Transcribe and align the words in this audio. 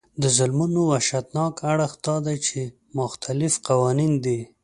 د 0.21 0.23
ظلمونو 0.37 0.79
وحشتناک 0.91 1.53
اړخ 1.71 1.91
دا 2.05 2.15
دی 2.25 2.37
چې 2.47 2.59
مختلف 2.99 3.53
قوانین 3.67 4.13
دي. 4.25 4.39